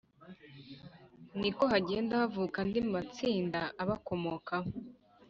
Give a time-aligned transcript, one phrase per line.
[1.39, 4.69] niko hagenda havuka andi matsinda abakomokaho